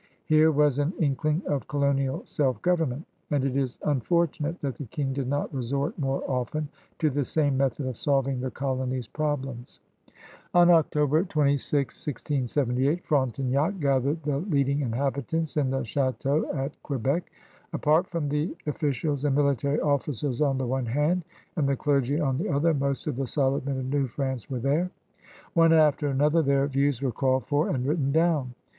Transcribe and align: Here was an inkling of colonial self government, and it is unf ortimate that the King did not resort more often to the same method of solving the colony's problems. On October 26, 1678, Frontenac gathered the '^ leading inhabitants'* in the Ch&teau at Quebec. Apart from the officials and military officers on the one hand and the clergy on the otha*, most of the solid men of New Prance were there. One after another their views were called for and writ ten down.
Here 0.25 0.49
was 0.51 0.79
an 0.79 0.93
inkling 0.97 1.43
of 1.45 1.67
colonial 1.67 2.25
self 2.25 2.59
government, 2.63 3.05
and 3.29 3.43
it 3.45 3.55
is 3.55 3.77
unf 3.85 4.07
ortimate 4.11 4.59
that 4.61 4.79
the 4.79 4.85
King 4.87 5.13
did 5.13 5.27
not 5.27 5.53
resort 5.53 5.95
more 5.99 6.23
often 6.27 6.69
to 6.97 7.11
the 7.11 7.23
same 7.23 7.55
method 7.55 7.85
of 7.85 7.95
solving 7.97 8.39
the 8.41 8.49
colony's 8.49 9.07
problems. 9.07 9.79
On 10.55 10.71
October 10.71 11.23
26, 11.23 11.93
1678, 12.07 13.05
Frontenac 13.05 13.79
gathered 13.79 14.23
the 14.23 14.31
'^ 14.41 14.51
leading 14.51 14.79
inhabitants'* 14.81 15.55
in 15.55 15.69
the 15.69 15.83
Ch&teau 15.83 16.51
at 16.55 16.71
Quebec. 16.81 17.31
Apart 17.71 18.07
from 18.07 18.27
the 18.29 18.57
officials 18.65 19.23
and 19.23 19.35
military 19.35 19.79
officers 19.81 20.41
on 20.41 20.57
the 20.57 20.65
one 20.65 20.87
hand 20.87 21.23
and 21.55 21.69
the 21.69 21.75
clergy 21.77 22.19
on 22.19 22.39
the 22.39 22.49
otha*, 22.49 22.73
most 22.73 23.05
of 23.05 23.17
the 23.17 23.27
solid 23.27 23.67
men 23.67 23.77
of 23.77 23.85
New 23.85 24.07
Prance 24.07 24.49
were 24.49 24.57
there. 24.59 24.89
One 25.53 25.71
after 25.71 26.07
another 26.07 26.41
their 26.41 26.65
views 26.65 27.03
were 27.03 27.11
called 27.11 27.45
for 27.45 27.69
and 27.69 27.85
writ 27.85 27.97
ten 27.99 28.11
down. 28.11 28.55